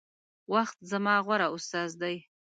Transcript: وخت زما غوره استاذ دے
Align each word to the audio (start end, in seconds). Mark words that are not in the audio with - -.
وخت 0.53 0.77
زما 0.91 1.15
غوره 1.25 1.47
استاذ 1.55 1.91
دے 2.01 2.13